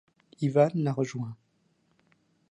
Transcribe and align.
Ivan 0.41 0.71
la 0.73 0.93
rejoint. 0.93 1.37